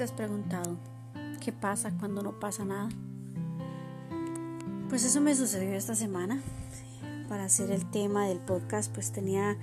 [0.00, 0.78] te has preguntado
[1.44, 2.88] qué pasa cuando no pasa nada?
[4.88, 6.40] Pues eso me sucedió esta semana.
[7.28, 9.58] Para hacer el tema del podcast, pues tenía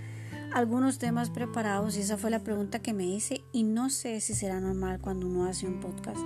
[0.54, 4.36] algunos temas preparados y esa fue la pregunta que me hice y no sé si
[4.36, 6.22] será normal cuando uno hace un podcast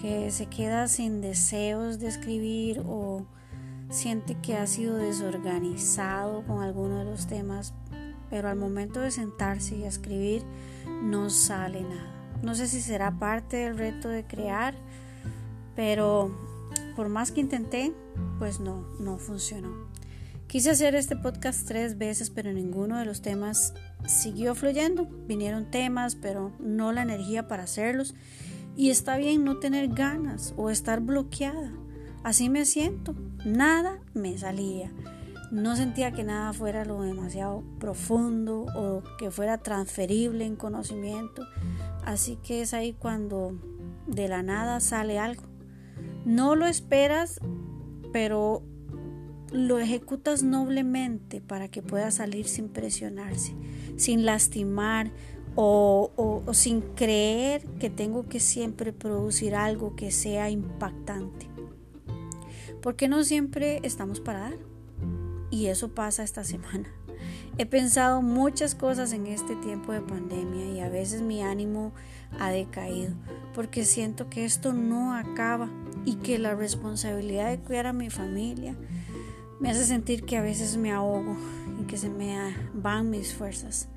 [0.00, 3.26] que se queda sin deseos de escribir o
[3.90, 7.74] siente que ha sido desorganizado con alguno de los temas,
[8.30, 10.42] pero al momento de sentarse y escribir
[11.02, 12.15] no sale nada.
[12.42, 14.74] No sé si será parte del reto de crear,
[15.74, 16.30] pero
[16.94, 17.92] por más que intenté,
[18.38, 19.86] pues no, no funcionó.
[20.46, 23.74] Quise hacer este podcast tres veces, pero ninguno de los temas
[24.06, 25.06] siguió fluyendo.
[25.26, 28.14] Vinieron temas, pero no la energía para hacerlos.
[28.76, 31.72] Y está bien no tener ganas o estar bloqueada.
[32.22, 33.14] Así me siento.
[33.44, 34.92] Nada me salía.
[35.50, 41.46] No sentía que nada fuera lo demasiado profundo o que fuera transferible en conocimiento.
[42.04, 43.58] Así que es ahí cuando
[44.06, 45.44] de la nada sale algo.
[46.24, 47.40] No lo esperas,
[48.12, 48.62] pero
[49.52, 53.54] lo ejecutas noblemente para que pueda salir sin presionarse,
[53.96, 55.12] sin lastimar
[55.54, 61.48] o, sin creer que tengo que siempre producir algo que sea impactante.
[62.82, 64.75] Porque no siempre estamos para dar.
[65.50, 66.88] Y eso pasa esta semana.
[67.58, 71.92] He pensado muchas cosas en este tiempo de pandemia y a veces mi ánimo
[72.38, 73.14] ha decaído
[73.54, 75.70] porque siento que esto no acaba
[76.04, 78.76] y que la responsabilidad de cuidar a mi familia
[79.58, 81.36] me hace sentir que a veces me ahogo
[81.80, 82.36] y que se me
[82.74, 83.88] van mis fuerzas.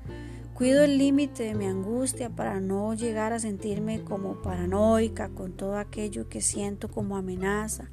[0.54, 5.76] Cuido el límite de mi angustia para no llegar a sentirme como paranoica con todo
[5.76, 7.90] aquello que siento como amenaza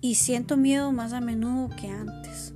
[0.00, 2.54] y siento miedo más a menudo que antes.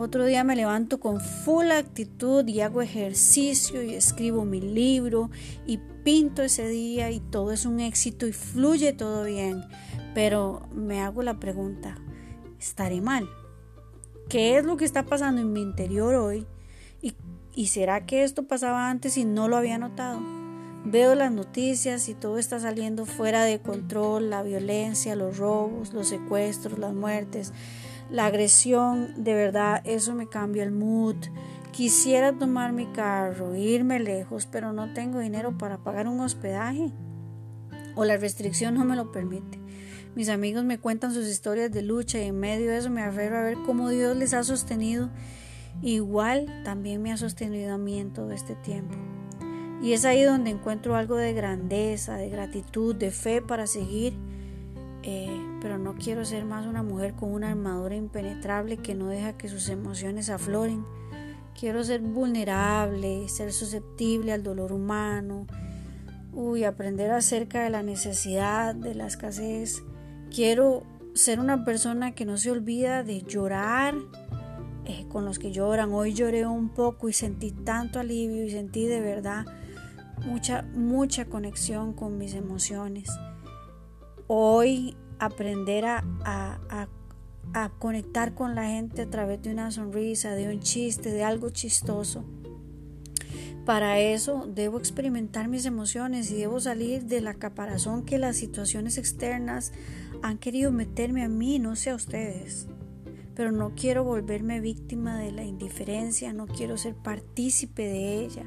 [0.00, 5.28] Otro día me levanto con full actitud y hago ejercicio y escribo mi libro
[5.66, 9.64] y pinto ese día y todo es un éxito y fluye todo bien.
[10.14, 11.98] Pero me hago la pregunta,
[12.60, 13.28] ¿estaré mal?
[14.28, 16.46] ¿Qué es lo que está pasando en mi interior hoy?
[17.56, 20.20] ¿Y, será que esto pasaba antes y no lo había notado?
[20.84, 26.08] Veo las noticias y todo está saliendo fuera de control, la violencia, los robos, los
[26.08, 27.52] secuestros, las muertes
[28.10, 31.16] la agresión, de verdad, eso me cambia el mood.
[31.72, 36.90] Quisiera tomar mi carro, irme lejos, pero no tengo dinero para pagar un hospedaje.
[37.94, 39.58] O la restricción no me lo permite.
[40.14, 43.38] Mis amigos me cuentan sus historias de lucha y en medio de eso me aferro
[43.38, 45.10] a ver cómo Dios les ha sostenido.
[45.82, 48.96] Igual también me ha sostenido a mí en todo este tiempo.
[49.80, 54.14] Y es ahí donde encuentro algo de grandeza, de gratitud, de fe para seguir
[55.02, 59.38] eh, pero no quiero ser más una mujer con una armadura impenetrable que no deja
[59.38, 60.84] que sus emociones afloren.
[61.58, 65.46] Quiero ser vulnerable, ser susceptible al dolor humano,
[66.32, 69.82] uy, aprender acerca de la necesidad, de la escasez.
[70.30, 70.84] Quiero
[71.14, 73.94] ser una persona que no se olvida de llorar
[74.84, 75.92] eh, con los que lloran.
[75.92, 79.46] Hoy lloré un poco y sentí tanto alivio y sentí de verdad
[80.26, 83.08] mucha, mucha conexión con mis emociones
[84.28, 86.88] hoy aprender a, a,
[87.78, 92.24] conectar con la gente a través de una sonrisa, de un chiste, de algo chistoso.
[93.64, 98.96] Para eso debo experimentar mis emociones y debo salir de la caparazón que las situaciones
[98.96, 99.72] externas
[100.22, 102.68] han querido meterme a mí, no sé a ustedes.
[103.34, 108.44] Pero no quiero volverme víctima de la indiferencia, no quiero ser partícipe de ella.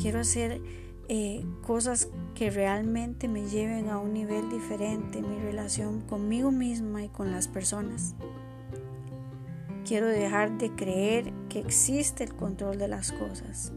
[0.00, 0.62] Quiero hacer
[1.08, 7.04] eh, cosas que realmente me lleven a un nivel diferente en mi relación conmigo misma
[7.04, 8.14] y con las personas.
[9.84, 13.72] Quiero dejar de creer que existe el control de las cosas.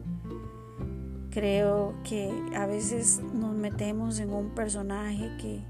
[1.31, 5.63] Creo que a veces nos metemos en un personaje que,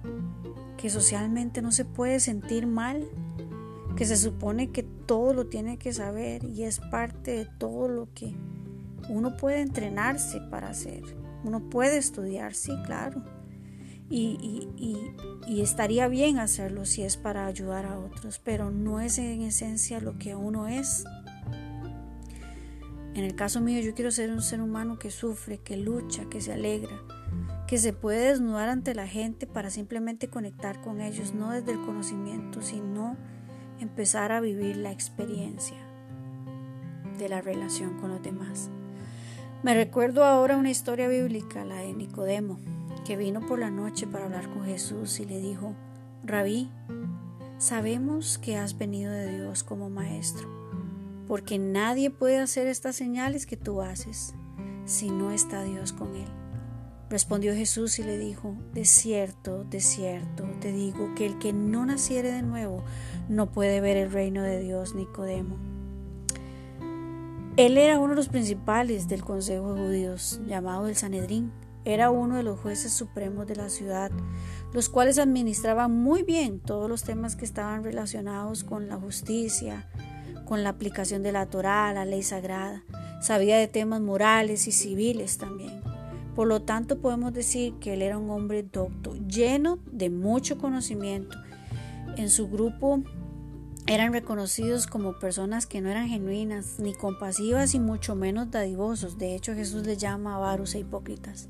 [0.77, 3.07] que socialmente no se puede sentir mal,
[3.95, 8.09] que se supone que todo lo tiene que saber y es parte de todo lo
[8.13, 8.35] que
[9.09, 11.03] uno puede entrenarse para hacer.
[11.43, 13.23] Uno puede estudiar, sí, claro.
[14.09, 14.67] Y,
[15.47, 20.17] estaría bien hacerlo si es para ayudar a otros, pero no es en esencia lo
[20.19, 21.03] que uno es.
[23.15, 26.41] En el caso mío, yo quiero ser un ser humano que sufre, que lucha, que
[26.41, 26.99] se alegra,
[27.67, 31.81] que se puede desnudar ante la gente para simplemente conectar con ellos, no desde el
[31.81, 33.17] conocimiento, sino
[33.79, 35.77] empezar a vivir la experiencia
[37.17, 38.69] de la relación con los demás.
[39.63, 42.59] Me recuerdo ahora una historia bíblica, la de Nicodemo,
[43.05, 45.73] que vino por la noche para hablar con Jesús y le dijo,
[46.21, 46.69] Rabí,
[47.59, 50.49] sabemos que has venido de Dios como maestro,
[51.29, 54.35] porque nadie puede hacer estas señales que tú haces
[54.83, 56.27] si no está Dios con él.
[57.09, 61.85] Respondió Jesús y le dijo, de cierto, de cierto, te digo que el que no
[61.85, 62.83] naciere de nuevo
[63.29, 65.72] no puede ver el reino de Dios, Nicodemo.
[67.55, 71.51] Él era uno de los principales del Consejo de Judíos, llamado el Sanedrín.
[71.85, 74.09] Era uno de los jueces supremos de la ciudad,
[74.73, 79.87] los cuales administraban muy bien todos los temas que estaban relacionados con la justicia,
[80.45, 82.83] con la aplicación de la Torá, la ley sagrada.
[83.21, 85.79] Sabía de temas morales y civiles también.
[86.35, 91.37] Por lo tanto, podemos decir que él era un hombre docto, lleno de mucho conocimiento.
[92.17, 93.03] En su grupo
[93.85, 99.17] eran reconocidos como personas que no eran genuinas, ni compasivas y mucho menos dadivosos.
[99.17, 101.49] De hecho, Jesús les llama avaros e hipócritas.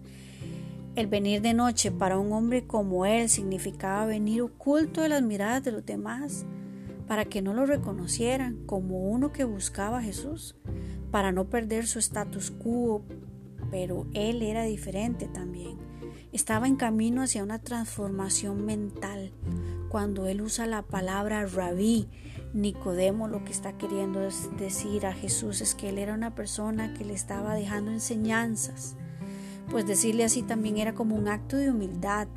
[0.95, 5.63] El venir de noche para un hombre como él significaba venir oculto de las miradas
[5.63, 6.45] de los demás,
[7.07, 10.56] para que no lo reconocieran como uno que buscaba a Jesús,
[11.12, 13.03] para no perder su status quo,
[13.69, 15.77] pero él era diferente también.
[16.31, 19.31] Estaba en camino hacia una transformación mental,
[19.93, 22.07] cuando él usa la palabra rabí,
[22.55, 24.21] Nicodemo lo que está queriendo
[24.57, 28.95] decir a Jesús es que él era una persona que le estaba dejando enseñanzas,
[29.69, 32.27] pues decirle así también era como un acto de humildad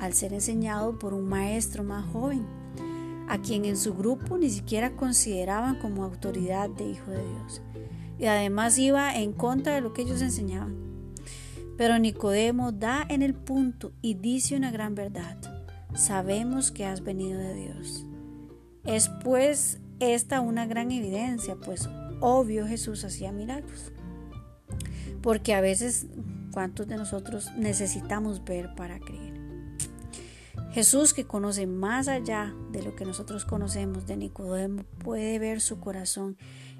[0.00, 2.44] al ser enseñado por un maestro más joven,
[3.28, 7.62] a quien en su grupo ni siquiera consideraban como autoridad de hijo de Dios,
[8.18, 10.74] y además iba en contra de lo que ellos enseñaban.
[11.78, 15.53] Pero Nicodemo da en el punto y dice una gran verdad
[15.94, 18.06] sabemos que has venido de Dios.
[18.84, 21.88] Es pues esta una gran evidencia, pues
[22.20, 23.92] obvio Jesús hacía milagros.
[25.22, 26.06] Porque a veces,
[26.52, 29.34] ¿cuántos de nosotros necesitamos ver para creer?
[30.72, 35.78] Jesús, que conoce más allá de lo que nosotros conocemos de Nicodemo, puede ver su
[35.78, 36.36] corazón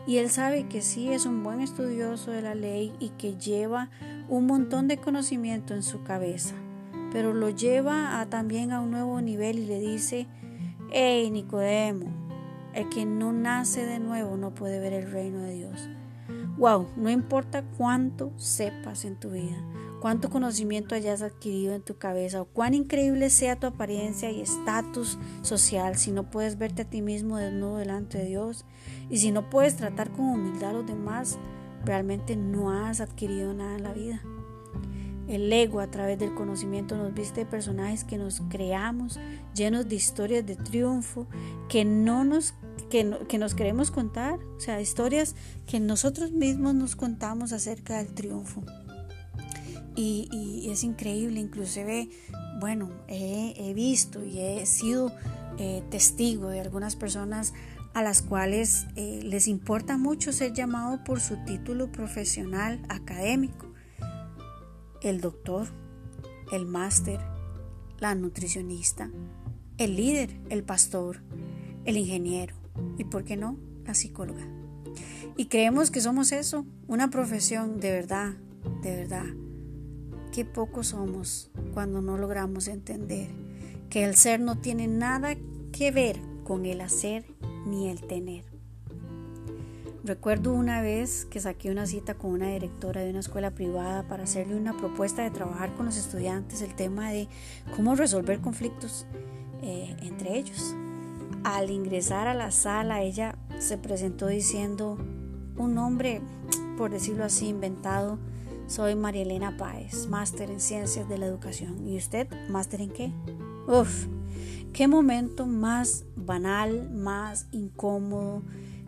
[0.06, 3.90] y él sabe que sí es un buen estudioso de la ley y que lleva
[4.28, 6.54] un montón de conocimiento en su cabeza
[7.14, 10.26] pero lo lleva a, también a un nuevo nivel y le dice,
[10.90, 12.06] hey Nicodemo,
[12.74, 15.88] el que no nace de nuevo no puede ver el reino de Dios.
[16.58, 19.56] Wow, no importa cuánto sepas en tu vida,
[20.00, 25.16] cuánto conocimiento hayas adquirido en tu cabeza o cuán increíble sea tu apariencia y estatus
[25.42, 28.64] social, si no puedes verte a ti mismo desnudo delante de Dios
[29.08, 31.38] y si no puedes tratar con humildad a los demás,
[31.84, 34.20] realmente no has adquirido nada en la vida.
[35.28, 39.18] El ego a través del conocimiento nos viste de personajes que nos creamos,
[39.54, 41.26] llenos de historias de triunfo,
[41.68, 42.54] que no nos
[42.90, 45.34] que, que, nos queremos contar, o sea, historias
[45.66, 48.62] que nosotros mismos nos contamos acerca del triunfo.
[49.96, 52.08] Y, es increíble, inclusive,
[52.60, 55.12] bueno, he, he visto y he sido
[55.58, 57.54] eh, testigo de algunas personas
[57.94, 63.73] a las cuales eh, les importa mucho ser llamado por su título profesional académico
[65.04, 65.68] el doctor,
[66.52, 67.20] el máster,
[67.98, 69.10] la nutricionista,
[69.78, 71.20] el líder, el pastor,
[71.84, 72.54] el ingeniero
[72.98, 74.46] y, ¿por qué no?, la psicóloga.
[75.36, 78.34] Y creemos que somos eso, una profesión de verdad,
[78.82, 79.26] de verdad.
[80.32, 83.28] Qué pocos somos cuando no logramos entender
[83.90, 85.36] que el ser no tiene nada
[85.72, 87.24] que ver con el hacer
[87.66, 88.53] ni el tener.
[90.04, 94.24] Recuerdo una vez que saqué una cita con una directora de una escuela privada para
[94.24, 97.26] hacerle una propuesta de trabajar con los estudiantes el tema de
[97.74, 99.06] cómo resolver conflictos
[99.62, 100.76] eh, entre ellos.
[101.42, 104.98] Al ingresar a la sala, ella se presentó diciendo
[105.56, 106.20] un nombre,
[106.76, 108.18] por decirlo así, inventado.
[108.66, 111.88] Soy María Elena Páez, máster en ciencias de la educación.
[111.88, 113.10] ¿Y usted, máster en qué?
[113.66, 114.06] Uf,
[114.74, 118.42] qué momento más banal, más incómodo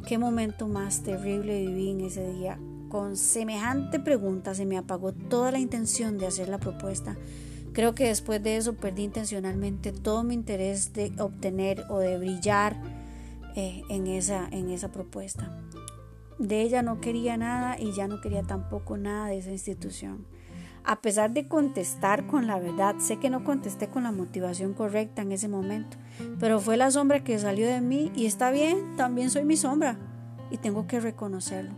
[0.06, 2.60] Qué momento más terrible viví en ese día.
[2.88, 7.16] Con semejante pregunta se me apagó toda la intención de hacer la propuesta.
[7.72, 12.80] Creo que después de eso perdí intencionalmente todo mi interés de obtener o de brillar
[13.56, 15.60] eh, en, esa, en esa propuesta.
[16.38, 20.24] De ella no quería nada y ya no quería tampoco nada de esa institución.
[20.88, 25.22] A pesar de contestar con la verdad, sé que no contesté con la motivación correcta
[25.22, 25.96] en ese momento,
[26.38, 29.98] pero fue la sombra que salió de mí y está bien, también soy mi sombra
[30.48, 31.72] y tengo que reconocerlo.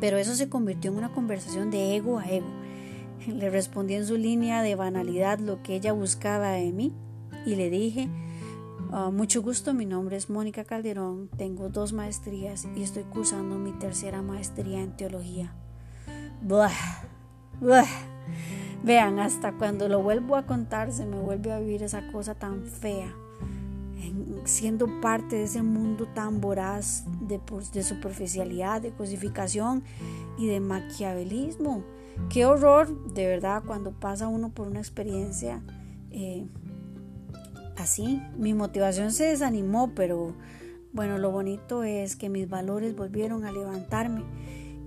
[0.00, 2.48] Pero eso se convirtió en una conversación de ego a ego.
[3.26, 6.94] Le respondí en su línea de banalidad lo que ella buscaba de mí
[7.44, 8.08] y le dije,
[8.90, 13.72] ah, mucho gusto, mi nombre es Mónica Calderón, tengo dos maestrías y estoy cursando mi
[13.72, 15.54] tercera maestría en teología.
[18.82, 22.64] Vean, hasta cuando lo vuelvo a contar se me vuelve a vivir esa cosa tan
[22.64, 23.14] fea,
[24.44, 27.40] siendo parte de ese mundo tan voraz de,
[27.84, 29.84] superficialidad, de cosificación
[30.36, 31.84] y de maquiavelismo.
[32.28, 35.62] Qué horror, de verdad, cuando pasa uno por una experiencia
[36.10, 36.44] eh,
[37.76, 38.20] así.
[38.36, 40.34] Mi motivación se desanimó, pero
[40.92, 44.24] bueno, lo bonito es que mis valores volvieron a levantarme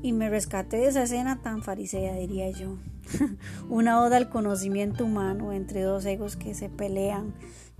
[0.05, 2.77] y me rescaté de esa escena tan farisea, diría yo.
[3.69, 7.33] Una oda al conocimiento humano entre dos egos que se pelean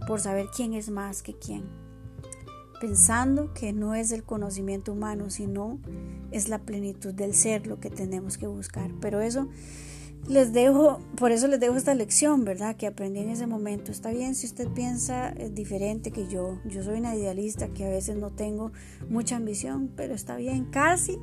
[0.08, 1.65] por saber quién es más que quién.
[2.82, 5.77] Pensando que no es el conocimiento humano, sino
[6.32, 8.89] es la plenitud del ser lo que tenemos que buscar.
[9.00, 9.48] Pero eso
[10.27, 12.75] les dejo, por eso les dejo esta lección, ¿verdad?
[12.75, 13.91] Que aprendí en ese momento.
[13.91, 16.58] Está bien si usted piensa eh, diferente que yo.
[16.65, 18.72] Yo soy una idealista que a veces no tengo
[19.10, 20.65] mucha ambición, pero está bien.
[20.65, 21.20] Casi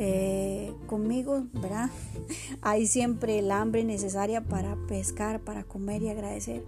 [0.00, 1.90] eh, conmigo, ¿verdad?
[2.62, 6.64] Hay siempre el hambre necesaria para pescar, para comer y agradecer.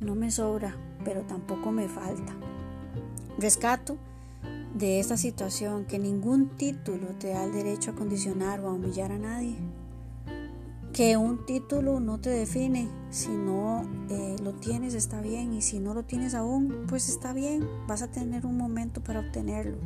[0.00, 2.32] No me sobra, pero tampoco me falta.
[3.36, 3.98] Rescato
[4.74, 9.10] de esta situación que ningún título te da el derecho a condicionar o a humillar
[9.10, 9.56] a nadie.
[10.92, 15.80] Que un título no te define, si no eh, lo tienes está bien y si
[15.80, 19.78] no lo tienes aún, pues está bien, vas a tener un momento para obtenerlo,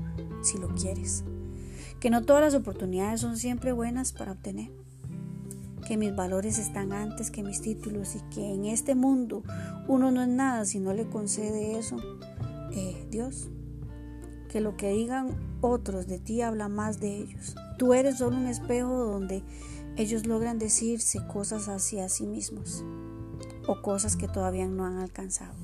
[0.42, 1.24] si lo quieres
[2.00, 4.70] que no todas las oportunidades son siempre buenas para obtener,
[5.86, 9.42] que mis valores están antes que mis títulos y que en este mundo
[9.86, 11.96] uno no es nada si no le concede eso
[12.72, 13.48] eh, Dios.
[14.48, 17.54] Que lo que digan otros de ti habla más de ellos.
[17.78, 19.42] Tú eres solo un espejo donde
[19.96, 22.84] ellos logran decirse cosas hacia sí mismos
[23.66, 25.54] o cosas que todavía no han alcanzado.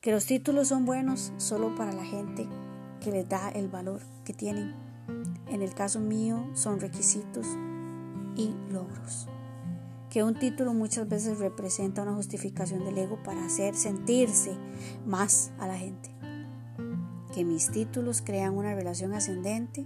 [0.00, 2.48] Que los títulos son buenos solo para la gente
[3.00, 4.74] que les da el valor que tienen
[5.48, 7.46] en el caso mío son requisitos
[8.36, 9.28] y logros.
[10.10, 14.56] Que un título muchas veces representa una justificación del ego para hacer sentirse
[15.04, 16.10] más a la gente.
[17.34, 19.84] Que mis títulos crean una relación ascendente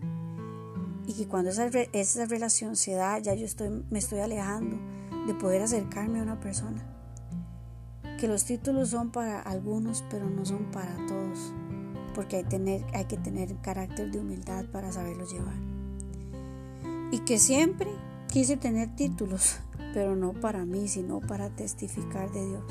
[1.06, 4.78] y que cuando esa, esa relación se da ya yo estoy, me estoy alejando
[5.26, 6.86] de poder acercarme a una persona.
[8.18, 11.54] Que los títulos son para algunos pero no son para todos
[12.14, 15.54] porque hay, tener, hay que tener carácter de humildad para saberlo llevar.
[17.12, 17.88] Y que siempre
[18.32, 19.58] quise tener títulos,
[19.94, 22.64] pero no para mí, sino para testificar de Dios.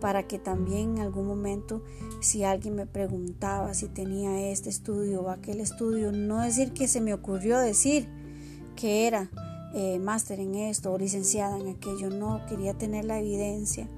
[0.00, 1.82] Para que también en algún momento,
[2.20, 7.00] si alguien me preguntaba si tenía este estudio o aquel estudio, no decir que se
[7.00, 8.08] me ocurrió decir
[8.76, 9.30] que era
[9.74, 13.88] eh, máster en esto o licenciada en aquello, no, quería tener la evidencia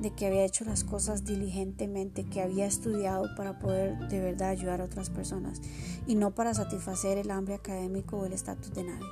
[0.00, 4.80] de que había hecho las cosas diligentemente, que había estudiado para poder de verdad ayudar
[4.80, 5.60] a otras personas
[6.06, 9.06] y no para satisfacer el hambre académico o el estatus de nadie.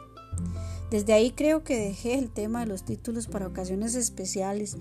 [0.91, 4.79] Desde ahí creo que dejé el tema de los títulos para ocasiones especiales,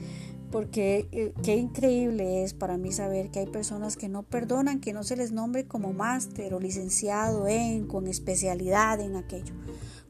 [0.52, 4.94] porque eh, qué increíble es para mí saber que hay personas que no perdonan que
[4.94, 9.54] no se les nombre como máster o licenciado en, con especialidad en aquello.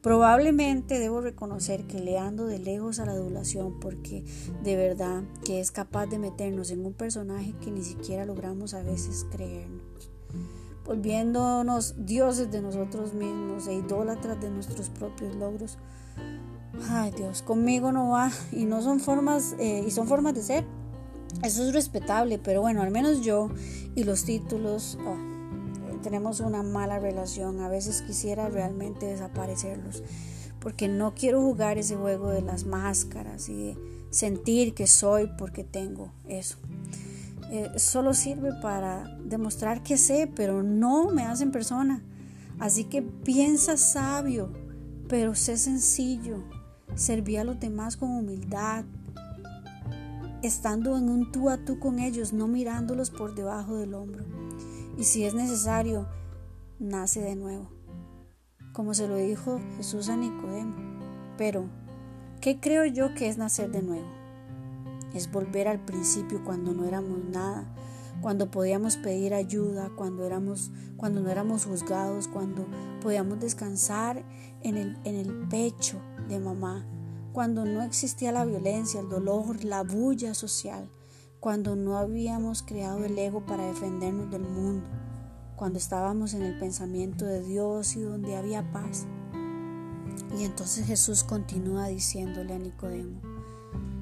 [0.02, 4.24] Probablemente debo reconocer que le ando de lejos a la adulación porque
[4.64, 8.84] de verdad que es capaz de meternos en un personaje que ni siquiera logramos a
[8.84, 10.12] veces creernos.
[10.86, 15.78] Volviéndonos dioses de nosotros mismos e idólatras de nuestros propios logros.
[16.90, 20.66] Ay Dios, conmigo no va y no son formas eh, y son formas de ser.
[21.44, 23.50] Eso es respetable, pero bueno, al menos yo
[23.96, 24.98] y los títulos.
[25.02, 25.37] Ah,
[25.98, 27.62] tenemos una mala relación.
[27.62, 30.04] A veces quisiera realmente desaparecerlos
[30.60, 33.78] porque no quiero jugar ese juego de las máscaras y
[34.10, 36.58] sentir que soy porque tengo eso.
[37.52, 42.04] Eh, solo sirve para demostrar que sé, pero no me hacen persona.
[42.60, 44.52] Así que piensa sabio,
[45.08, 46.44] pero sé sencillo.
[46.96, 48.84] Serví a los demás con humildad,
[50.42, 54.37] estando en un tú a tú con ellos, no mirándolos por debajo del hombro
[54.98, 56.08] y si es necesario,
[56.80, 57.70] nace de nuevo,
[58.74, 60.76] como se lo dijo Jesús a Nicodemo.
[61.38, 61.66] Pero,
[62.42, 64.08] ¿qué creo yo que es nacer de nuevo?
[65.14, 67.72] Es volver al principio cuando no éramos nada,
[68.22, 72.66] cuando podíamos pedir ayuda, cuando, éramos, cuando no éramos juzgados, cuando
[73.02, 74.24] podíamos descansar
[74.62, 76.88] en el, en el pecho de mamá,
[77.34, 80.90] cuando no existía la violencia, el dolor, la bulla social,
[81.48, 84.86] cuando no habíamos creado el ego para defendernos del mundo,
[85.56, 89.06] cuando estábamos en el pensamiento de Dios y donde había paz.
[90.38, 93.22] Y entonces Jesús continúa diciéndole a Nicodemo,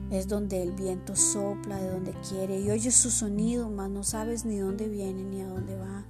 [0.09, 4.43] es donde el viento sopla de donde quiere y oyes su sonido, mas no sabes
[4.43, 6.03] ni dónde viene ni a dónde va.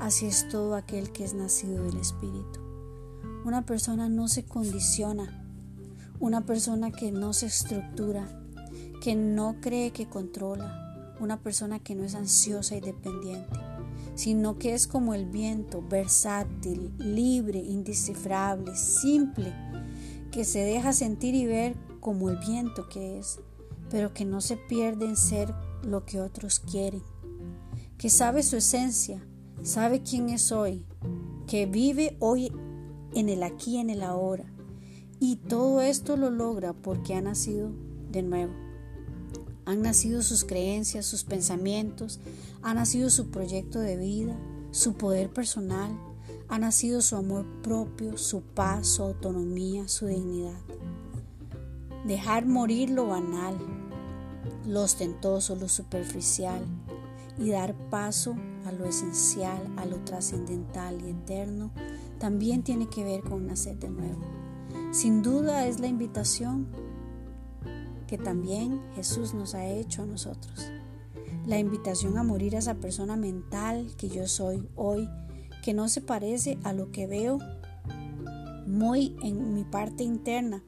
[0.00, 2.58] Así es todo aquel que es nacido del Espíritu.
[3.44, 5.46] Una persona no se condiciona,
[6.18, 8.43] una persona que no se estructura,
[9.04, 13.60] que no cree que controla, una persona que no es ansiosa y dependiente,
[14.14, 19.52] sino que es como el viento, versátil, libre, indescifrable, simple,
[20.32, 23.40] que se deja sentir y ver como el viento que es,
[23.90, 27.02] pero que no se pierde en ser lo que otros quieren,
[27.98, 29.22] que sabe su esencia,
[29.62, 30.86] sabe quién es hoy,
[31.46, 32.50] que vive hoy
[33.12, 34.46] en el aquí, en el ahora.
[35.20, 37.70] Y todo esto lo logra porque ha nacido
[38.10, 38.63] de nuevo.
[39.66, 42.20] Han nacido sus creencias, sus pensamientos,
[42.62, 44.36] ha nacido su proyecto de vida,
[44.72, 45.98] su poder personal,
[46.48, 50.60] ha nacido su amor propio, su paz, su autonomía, su dignidad.
[52.06, 53.56] Dejar morir lo banal,
[54.66, 56.62] lo ostentoso, lo superficial
[57.38, 61.72] y dar paso a lo esencial, a lo trascendental y eterno,
[62.18, 64.20] también tiene que ver con nacer de nuevo.
[64.92, 66.68] Sin duda es la invitación
[68.06, 70.70] que también Jesús nos ha hecho a nosotros.
[71.46, 75.08] La invitación a morir a esa persona mental que yo soy hoy,
[75.62, 77.38] que no se parece a lo que veo
[78.66, 80.62] muy en mi parte interna.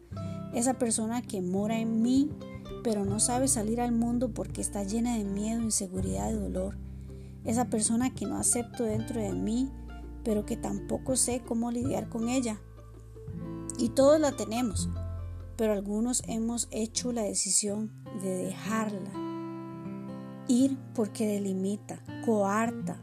[0.54, 2.30] Esa persona que mora en mí,
[2.82, 6.76] pero no sabe salir al mundo porque está llena de miedo, inseguridad y dolor.
[7.44, 9.70] Esa persona que no acepto dentro de mí,
[10.24, 12.60] pero que tampoco sé cómo lidiar con ella.
[13.78, 14.88] Y todos la tenemos,
[15.56, 17.90] pero algunos hemos hecho la decisión
[18.22, 19.10] de dejarla
[20.48, 23.00] ir porque delimita, coarta,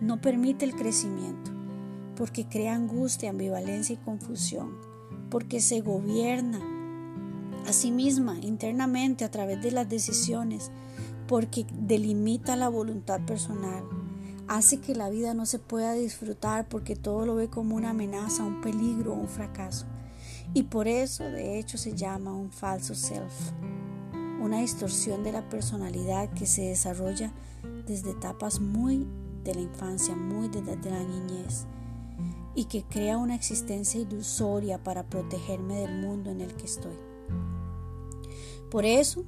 [0.00, 1.50] no permite el crecimiento,
[2.16, 4.76] porque crea angustia, ambivalencia y confusión,
[5.30, 6.60] porque se gobierna
[7.66, 10.70] a sí misma internamente a través de las decisiones,
[11.26, 13.84] porque delimita la voluntad personal,
[14.48, 18.44] hace que la vida no se pueda disfrutar porque todo lo ve como una amenaza,
[18.44, 19.86] un peligro, un fracaso.
[20.54, 23.52] Y por eso de hecho se llama un falso self,
[24.40, 27.32] una distorsión de la personalidad que se desarrolla
[27.86, 29.06] desde etapas muy
[29.44, 31.66] de la infancia, muy desde la niñez,
[32.54, 36.96] y que crea una existencia ilusoria para protegerme del mundo en el que estoy.
[38.70, 39.24] Por eso,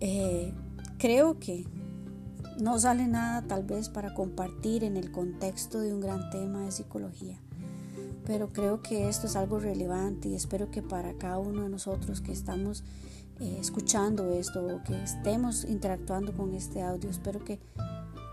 [0.00, 0.54] eh,
[0.98, 1.66] creo que
[2.58, 6.72] no sale nada tal vez para compartir en el contexto de un gran tema de
[6.72, 7.40] psicología
[8.26, 12.20] pero creo que esto es algo relevante y espero que para cada uno de nosotros
[12.20, 12.82] que estamos
[13.40, 17.60] eh, escuchando esto o que estemos interactuando con este audio, espero que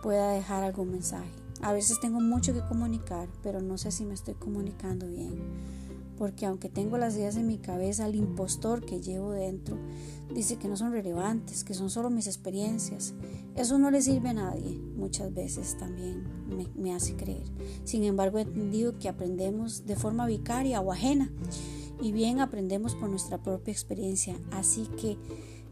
[0.01, 1.29] pueda dejar algún mensaje.
[1.62, 5.39] A veces tengo mucho que comunicar, pero no sé si me estoy comunicando bien,
[6.23, 9.77] porque aunque tengo las ideas en mi cabeza, el impostor que llevo dentro
[10.33, 13.13] dice que no son relevantes, que son solo mis experiencias.
[13.57, 16.23] Eso no le sirve a nadie, muchas veces también
[16.77, 17.43] me, hace creer.
[17.83, 21.29] Sin embargo, he entendido que aprendemos de forma vicaria o ajena
[22.01, 24.39] y bien aprendemos por nuestra propia experiencia.
[24.51, 25.17] Así que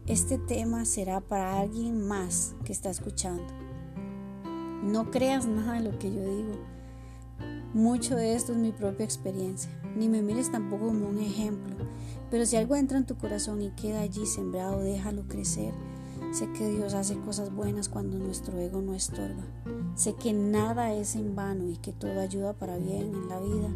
[0.06, 3.46] este tema será para alguien más que está escuchando.
[4.84, 6.58] No creas nada de lo que yo digo.
[7.72, 9.70] Mucho de esto es mi propia experiencia.
[9.96, 11.76] Ni me mires tampoco como un ejemplo.
[12.30, 15.74] Pero si algo entra en tu corazón y queda allí sembrado, déjalo crecer.
[16.32, 19.44] Sé que Dios hace cosas buenas cuando nuestro ego no estorba.
[19.94, 23.68] Sé que nada es en vano y que todo ayuda para bien en la vida.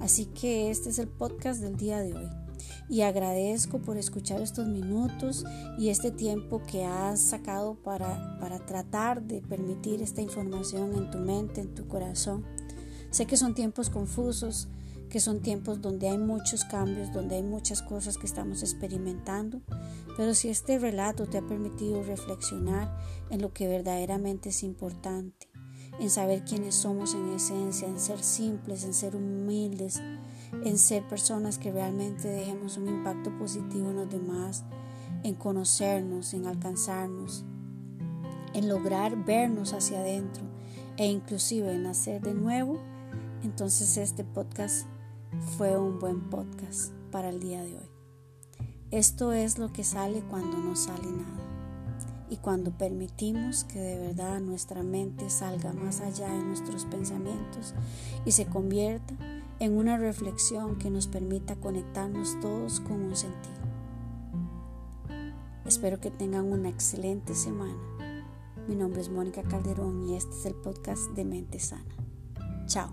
[0.00, 2.28] Así que este es el podcast del día de hoy.
[2.90, 5.46] Y agradezco por escuchar estos minutos
[5.78, 11.18] y este tiempo que has sacado para, para tratar de permitir esta información en tu
[11.18, 12.44] mente, en tu corazón.
[13.10, 14.68] Sé que son tiempos confusos,
[15.14, 19.60] que son tiempos donde hay muchos cambios, donde hay muchas cosas que estamos experimentando,
[20.16, 22.92] pero si este relato te ha permitido reflexionar
[23.30, 25.48] en lo que verdaderamente es importante,
[26.00, 30.02] en saber quiénes somos en esencia, en ser simples, en ser humildes,
[30.64, 34.64] en ser personas que realmente dejemos un impacto positivo en los demás,
[35.22, 37.44] en conocernos, en alcanzarnos,
[38.52, 40.42] en lograr vernos hacia adentro
[40.96, 42.80] e inclusive en nacer de nuevo,
[43.44, 44.88] entonces este podcast
[45.56, 47.90] fue un buen podcast para el día de hoy.
[48.90, 51.44] Esto es lo que sale cuando no sale nada
[52.30, 57.74] y cuando permitimos que de verdad nuestra mente salga más allá de nuestros pensamientos
[58.24, 59.14] y se convierta
[59.60, 63.54] en una reflexión que nos permita conectarnos todos con un sentido.
[65.64, 67.78] Espero que tengan una excelente semana.
[68.68, 71.84] Mi nombre es Mónica Calderón y este es el podcast de Mente Sana.
[72.66, 72.92] Chao.